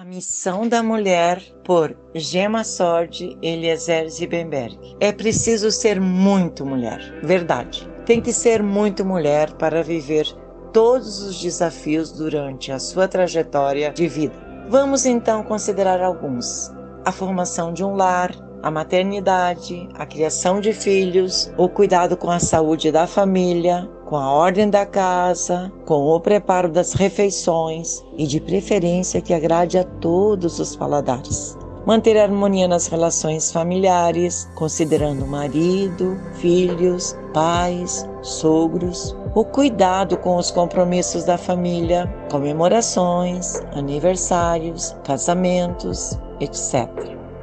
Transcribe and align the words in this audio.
A 0.00 0.04
Missão 0.06 0.66
da 0.66 0.82
Mulher, 0.82 1.42
por 1.62 1.94
Gemma 2.14 2.64
Sordi 2.64 3.36
Eliezer 3.42 4.08
Zibenberg. 4.08 4.96
É 4.98 5.12
preciso 5.12 5.70
ser 5.70 6.00
muito 6.00 6.64
mulher, 6.64 7.20
verdade. 7.22 7.86
Tem 8.06 8.18
que 8.18 8.32
ser 8.32 8.62
muito 8.62 9.04
mulher 9.04 9.52
para 9.58 9.82
viver 9.82 10.26
todos 10.72 11.20
os 11.20 11.38
desafios 11.38 12.12
durante 12.12 12.72
a 12.72 12.78
sua 12.78 13.06
trajetória 13.06 13.90
de 13.90 14.08
vida. 14.08 14.32
Vamos 14.70 15.04
então 15.04 15.42
considerar 15.42 16.00
alguns: 16.00 16.72
a 17.04 17.12
formação 17.12 17.70
de 17.70 17.84
um 17.84 17.94
lar, 17.94 18.34
a 18.62 18.70
maternidade, 18.70 19.86
a 19.92 20.06
criação 20.06 20.62
de 20.62 20.72
filhos, 20.72 21.52
o 21.58 21.68
cuidado 21.68 22.16
com 22.16 22.30
a 22.30 22.38
saúde 22.38 22.90
da 22.90 23.06
família, 23.06 23.86
com 24.10 24.16
a 24.16 24.28
ordem 24.28 24.68
da 24.68 24.84
casa, 24.84 25.72
com 25.86 25.94
o 25.94 26.18
preparo 26.18 26.68
das 26.68 26.94
refeições 26.94 28.04
e 28.18 28.26
de 28.26 28.40
preferência 28.40 29.20
que 29.20 29.32
agrade 29.32 29.78
a 29.78 29.84
todos 29.84 30.58
os 30.58 30.74
paladares. 30.74 31.56
Manter 31.86 32.18
harmonia 32.18 32.66
nas 32.66 32.88
relações 32.88 33.52
familiares, 33.52 34.50
considerando 34.56 35.24
marido, 35.24 36.18
filhos, 36.34 37.16
pais, 37.32 38.04
sogros, 38.20 39.16
o 39.32 39.44
cuidado 39.44 40.16
com 40.16 40.36
os 40.36 40.50
compromissos 40.50 41.22
da 41.22 41.38
família, 41.38 42.12
comemorações, 42.32 43.62
aniversários, 43.76 44.92
casamentos, 45.04 46.18
etc. 46.40 46.90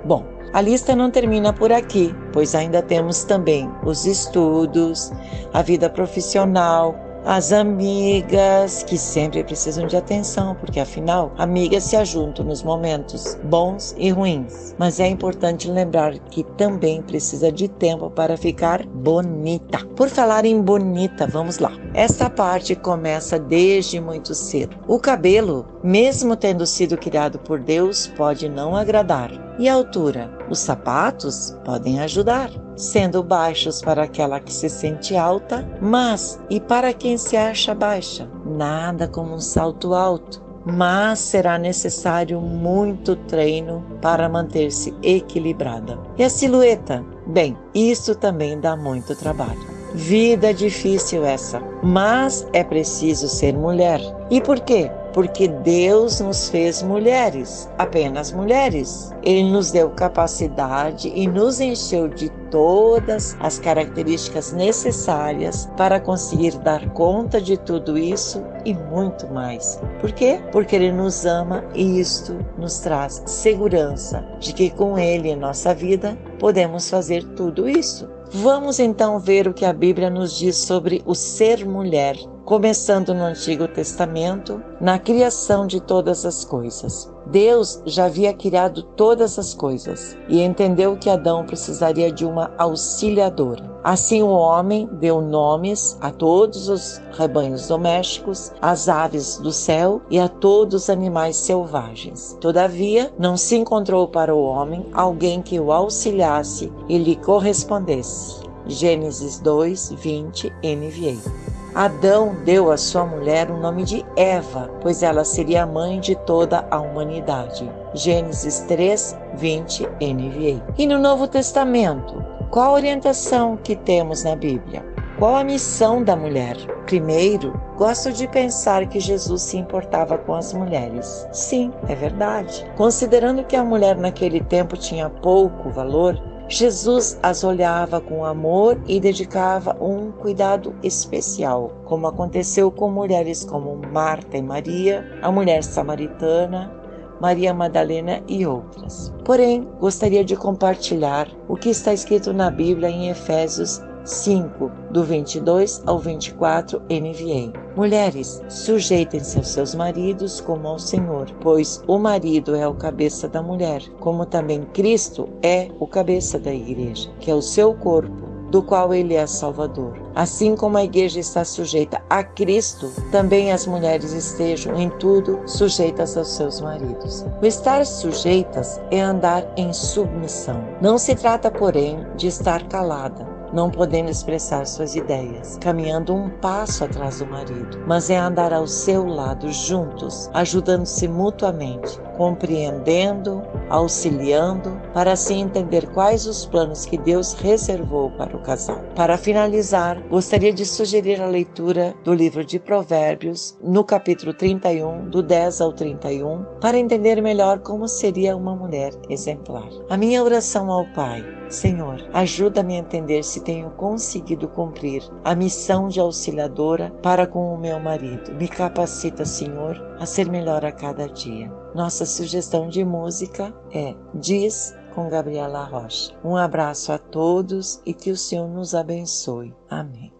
Bom, 0.03 0.36
a 0.53 0.61
lista 0.61 0.95
não 0.95 1.11
termina 1.11 1.51
por 1.53 1.71
aqui, 1.71 2.15
pois 2.33 2.55
ainda 2.55 2.81
temos 2.81 3.23
também 3.23 3.69
os 3.83 4.05
estudos, 4.05 5.11
a 5.53 5.61
vida 5.61 5.89
profissional, 5.89 6.95
as 7.27 7.51
amigas 7.51 8.83
que 8.83 8.97
sempre 8.97 9.43
precisam 9.43 9.85
de 9.85 9.97
atenção, 9.97 10.55
porque 10.55 10.79
afinal, 10.79 11.33
amigas 11.37 11.83
se 11.83 11.97
ajuntam 11.97 12.45
nos 12.45 12.63
momentos 12.63 13.37
bons 13.43 13.93
e 13.97 14.09
ruins. 14.09 14.73
Mas 14.77 14.97
é 15.01 15.07
importante 15.07 15.69
lembrar 15.69 16.17
que 16.17 16.45
também 16.55 17.01
precisa 17.01 17.51
de 17.51 17.67
tempo 17.67 18.09
para 18.09 18.37
ficar 18.37 18.85
bonita. 18.85 19.85
Por 19.97 20.07
falar 20.07 20.45
em 20.45 20.61
bonita, 20.61 21.27
vamos 21.27 21.57
lá. 21.59 21.73
Esta 21.93 22.29
parte 22.29 22.75
começa 22.75 23.37
desde 23.37 23.99
muito 23.99 24.33
cedo. 24.33 24.77
O 24.87 24.97
cabelo, 24.97 25.65
mesmo 25.83 26.33
tendo 26.33 26.65
sido 26.65 26.97
criado 26.97 27.39
por 27.39 27.59
Deus, 27.59 28.07
pode 28.07 28.47
não 28.47 28.73
agradar. 28.73 29.46
E 29.59 29.67
altura? 29.67 30.29
Os 30.49 30.59
sapatos 30.59 31.57
podem 31.65 31.99
ajudar 31.99 32.49
sendo 32.77 33.23
baixos 33.23 33.81
para 33.81 34.03
aquela 34.03 34.39
que 34.39 34.53
se 34.53 34.69
sente 34.69 35.15
alta, 35.15 35.67
mas 35.81 36.39
e 36.49 36.59
para 36.59 36.93
quem 36.93 37.17
se 37.17 37.35
acha 37.35 37.73
baixa? 37.73 38.29
Nada 38.45 39.07
como 39.07 39.33
um 39.33 39.39
salto 39.39 39.95
alto, 39.95 40.41
mas 40.63 41.19
será 41.19 41.57
necessário 41.57 42.39
muito 42.39 43.15
treino 43.15 43.83
para 43.99 44.29
manter-se 44.29 44.93
equilibrada. 45.01 45.97
E 46.17 46.23
a 46.23 46.29
silhueta? 46.29 47.03
Bem, 47.25 47.57
isso 47.73 48.13
também 48.13 48.59
dá 48.59 48.75
muito 48.75 49.15
trabalho. 49.15 49.75
Vida 49.93 50.53
difícil 50.53 51.25
essa, 51.25 51.59
mas 51.81 52.47
é 52.53 52.63
preciso 52.63 53.27
ser 53.27 53.57
mulher. 53.57 53.99
E 54.29 54.39
por 54.39 54.59
quê? 54.59 54.91
Porque 55.17 55.47
Deus 55.47 56.19
nos 56.19 56.47
fez 56.47 56.83
mulheres, 56.83 57.67
apenas 57.79 58.31
mulheres. 58.31 59.11
Ele 59.23 59.49
nos 59.49 59.71
deu 59.71 59.89
capacidade 59.89 61.11
e 61.15 61.25
nos 61.25 61.59
encheu 61.59 62.07
de 62.07 62.29
todas 62.51 63.35
as 63.39 63.57
características 63.57 64.53
necessárias 64.53 65.67
para 65.75 65.99
conseguir 65.99 66.55
dar 66.59 66.87
conta 66.91 67.41
de 67.41 67.57
tudo 67.57 67.97
isso 67.97 68.43
e 68.63 68.75
muito 68.75 69.27
mais. 69.33 69.81
Por 69.99 70.11
quê? 70.11 70.39
Porque 70.51 70.75
Ele 70.75 70.91
nos 70.91 71.25
ama 71.25 71.65
e 71.73 71.99
isto 71.99 72.37
nos 72.55 72.77
traz 72.77 73.23
segurança 73.25 74.23
de 74.39 74.53
que 74.53 74.69
com 74.69 74.99
Ele 74.99 75.29
em 75.29 75.35
nossa 75.35 75.73
vida 75.73 76.15
podemos 76.37 76.91
fazer 76.91 77.23
tudo 77.29 77.67
isso. 77.67 78.07
Vamos 78.29 78.79
então 78.79 79.17
ver 79.19 79.47
o 79.47 79.53
que 79.53 79.65
a 79.65 79.73
Bíblia 79.73 80.11
nos 80.11 80.37
diz 80.37 80.57
sobre 80.57 81.01
o 81.07 81.15
ser 81.15 81.65
mulher 81.65 82.15
começando 82.47 83.13
no 83.13 83.25
Antigo 83.25 83.67
Testamento, 83.67 84.63
na 84.79 84.97
criação 84.97 85.67
de 85.67 85.81
todas 85.81 86.25
as 86.25 86.45
coisas. 86.45 87.11
Deus 87.25 87.81
já 87.85 88.05
havia 88.05 88.33
criado 88.33 88.83
todas 88.83 89.37
as 89.37 89.53
coisas 89.53 90.17
e 90.29 90.41
entendeu 90.41 90.95
que 90.95 91.09
Adão 91.09 91.45
precisaria 91.45 92.09
de 92.09 92.25
uma 92.25 92.49
auxiliadora. 92.57 93.69
Assim, 93.83 94.23
o 94.23 94.29
homem 94.29 94.87
deu 94.93 95.19
nomes 95.19 95.97
a 95.99 96.09
todos 96.09 96.69
os 96.69 97.01
rebanhos 97.17 97.67
domésticos, 97.67 98.53
às 98.61 98.87
aves 98.87 99.37
do 99.39 99.51
céu 99.51 100.01
e 100.09 100.17
a 100.17 100.29
todos 100.29 100.83
os 100.83 100.89
animais 100.89 101.35
selvagens. 101.35 102.37
Todavia, 102.39 103.11
não 103.19 103.35
se 103.35 103.57
encontrou 103.57 104.07
para 104.07 104.33
o 104.33 104.41
homem 104.41 104.85
alguém 104.93 105.41
que 105.41 105.59
o 105.59 105.69
auxiliasse 105.69 106.71
e 106.87 106.97
lhe 106.97 107.17
correspondesse. 107.17 108.47
Gênesis 108.67 109.37
2, 109.41 109.95
20, 109.97 110.49
NVA. 110.63 111.56
Adão 111.77 112.35
deu 112.43 112.71
à 112.71 112.75
sua 112.75 113.05
mulher 113.05 113.51
o 113.51 113.57
nome 113.59 113.83
de 113.83 114.03
Eva, 114.15 114.67
pois 114.81 115.03
ela 115.03 115.23
seria 115.23 115.61
a 115.61 115.67
mãe 115.67 115.99
de 115.99 116.15
toda 116.15 116.67
a 116.71 116.79
humanidade. 116.79 117.71
Gênesis 117.93 118.61
3, 118.61 119.15
20 119.35 119.83
NVA. 119.83 120.73
E 120.75 120.87
no 120.87 120.97
Novo 120.97 121.27
Testamento, 121.27 122.15
qual 122.49 122.71
a 122.71 122.73
orientação 122.73 123.57
que 123.57 123.75
temos 123.75 124.23
na 124.23 124.35
Bíblia? 124.35 124.83
Qual 125.19 125.35
a 125.35 125.43
missão 125.43 126.03
da 126.03 126.15
mulher? 126.15 126.57
Primeiro, 126.87 127.53
gosto 127.75 128.11
de 128.11 128.27
pensar 128.27 128.87
que 128.87 128.99
Jesus 128.99 129.43
se 129.43 129.57
importava 129.57 130.17
com 130.17 130.33
as 130.33 130.53
mulheres. 130.53 131.27
Sim, 131.31 131.71
é 131.87 131.93
verdade. 131.93 132.65
Considerando 132.75 133.43
que 133.43 133.55
a 133.55 133.63
mulher 133.63 133.97
naquele 133.97 134.41
tempo 134.41 134.77
tinha 134.77 135.09
pouco 135.09 135.69
valor, 135.69 136.19
Jesus 136.49 137.19
as 137.21 137.43
olhava 137.43 137.99
com 137.99 138.23
amor 138.23 138.79
e 138.87 139.01
dedicava 139.01 139.75
um 139.81 140.11
cuidado 140.11 140.73
especial, 140.81 141.71
como 141.83 142.07
aconteceu 142.07 142.71
com 142.71 142.89
mulheres 142.89 143.43
como 143.43 143.75
Marta 143.91 144.37
e 144.37 144.41
Maria, 144.41 145.05
a 145.21 145.29
mulher 145.29 145.61
samaritana, 145.61 146.73
Maria 147.19 147.53
Madalena 147.53 148.21
e 148.29 148.45
outras. 148.45 149.13
Porém, 149.25 149.67
gostaria 149.79 150.23
de 150.23 150.37
compartilhar 150.37 151.27
o 151.49 151.55
que 151.57 151.69
está 151.69 151.93
escrito 151.93 152.31
na 152.31 152.49
Bíblia 152.49 152.89
em 152.89 153.09
Efésios 153.09 153.81
5, 154.07 154.71
do 154.89 155.03
22 155.03 155.83
ao 155.85 155.99
24, 155.99 156.79
NVA. 156.83 157.51
Mulheres, 157.75 158.41
sujeitem-se 158.47 159.37
aos 159.37 159.49
seus 159.49 159.75
maridos 159.75 160.39
como 160.39 160.65
ao 160.65 160.79
Senhor, 160.79 161.29
pois 161.41 161.83
o 161.85 161.99
marido 161.99 162.55
é 162.55 162.65
o 162.65 162.73
cabeça 162.73 163.27
da 163.27 163.43
mulher, 163.43 163.83
como 163.99 164.25
também 164.25 164.61
Cristo 164.73 165.27
é 165.43 165.69
o 165.77 165.85
cabeça 165.85 166.39
da 166.39 166.53
igreja, 166.53 167.11
que 167.19 167.29
é 167.29 167.35
o 167.35 167.41
seu 167.41 167.73
corpo 167.73 168.27
do 168.49 168.63
qual 168.63 168.93
ele 168.93 169.13
é 169.13 169.27
Salvador. 169.27 170.06
Assim 170.17 170.55
como 170.55 170.79
a 170.79 170.83
igreja 170.83 171.19
está 171.19 171.45
sujeita 171.45 172.01
a 172.09 172.23
Cristo, 172.23 172.91
também 173.11 173.51
as 173.51 173.67
mulheres 173.67 174.13
estejam 174.13 174.75
em 174.75 174.89
tudo 174.89 175.39
sujeitas 175.45 176.17
aos 176.17 176.29
seus 176.29 176.59
maridos. 176.59 177.23
O 177.39 177.45
estar 177.45 177.85
sujeitas 177.85 178.81
é 178.89 178.99
andar 178.99 179.45
em 179.55 179.71
submissão. 179.71 180.59
Não 180.81 180.97
se 180.97 181.13
trata, 181.13 181.51
porém, 181.51 182.03
de 182.15 182.25
estar 182.25 182.67
calada, 182.67 183.27
não 183.53 183.69
podendo 183.69 184.09
expressar 184.09 184.65
suas 184.65 184.95
ideias, 184.95 185.57
caminhando 185.61 186.13
um 186.13 186.29
passo 186.29 186.83
atrás 186.83 187.19
do 187.19 187.27
marido, 187.27 187.79
mas 187.85 188.09
é 188.09 188.17
andar 188.17 188.51
ao 188.51 188.67
seu 188.67 189.05
lado 189.05 189.51
juntos, 189.51 190.29
ajudando-se 190.33 191.07
mutuamente, 191.07 191.99
compreendendo, 192.17 193.41
auxiliando, 193.69 194.79
para 194.93 195.13
assim 195.13 195.41
entender 195.41 195.87
quais 195.89 196.25
os 196.25 196.45
planos 196.45 196.85
que 196.85 196.97
Deus 196.97 197.33
reservou 197.33 198.11
para 198.11 198.35
o 198.35 198.41
casal. 198.41 198.79
Para 198.95 199.17
finalizar, 199.17 200.01
gostaria 200.09 200.53
de 200.53 200.65
sugerir 200.65 201.21
a 201.21 201.27
leitura 201.27 201.93
do 202.03 202.13
livro 202.13 202.43
de 202.43 202.59
Provérbios, 202.59 203.57
no 203.61 203.83
capítulo 203.83 204.33
31, 204.33 205.09
do 205.09 205.21
10 205.21 205.61
ao 205.61 205.73
31, 205.73 206.43
para 206.61 206.77
entender 206.77 207.21
melhor 207.21 207.59
como 207.59 207.87
seria 207.87 208.35
uma 208.35 208.55
mulher 208.55 208.93
exemplar. 209.09 209.69
A 209.89 209.97
minha 209.97 210.23
oração 210.23 210.71
ao 210.71 210.85
Pai, 210.93 211.23
Senhor, 211.49 212.07
ajuda-me 212.13 212.75
a 212.75 212.79
entender 212.79 213.23
se 213.23 213.41
tenho 213.41 213.69
conseguido 213.71 214.47
cumprir 214.47 215.03
a 215.23 215.35
missão 215.35 215.89
de 215.89 215.99
auxiliadora 215.99 216.91
para 217.01 217.27
com 217.27 217.53
o 217.53 217.57
meu 217.57 217.79
marido. 217.79 218.33
Me 218.35 218.47
capacita, 218.47 219.25
Senhor, 219.25 219.77
a 219.99 220.05
ser 220.05 220.29
melhor 220.29 220.63
a 220.65 220.71
cada 220.71 221.07
dia. 221.07 221.51
Nossa 221.75 222.05
sugestão 222.05 222.69
de 222.69 222.83
música 222.83 223.53
é 223.73 223.93
Diz 224.13 224.73
com 224.97 225.07
Gabriela 225.09 225.63
Rocha. 225.63 226.11
Um 226.23 226.35
abraço 226.35 226.91
a 226.91 226.97
todos 226.97 227.79
e 227.85 227.93
que 227.93 228.09
o 228.09 228.17
Senhor 228.17 228.47
nos 228.47 228.73
abençoe. 228.73 229.53
Amém. 229.69 230.16